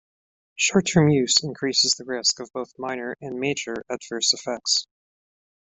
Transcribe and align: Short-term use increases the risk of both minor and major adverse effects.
Short-term 0.55 1.09
use 1.09 1.35
increases 1.43 1.93
the 1.93 2.05
risk 2.05 2.39
of 2.39 2.51
both 2.53 2.73
minor 2.79 3.15
and 3.21 3.39
major 3.39 3.85
adverse 3.87 4.33
effects. 4.33 4.87